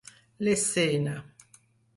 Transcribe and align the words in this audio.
L'escena: 0.47 1.15